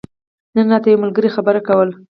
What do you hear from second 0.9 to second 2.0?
يو ملګري خبره کوله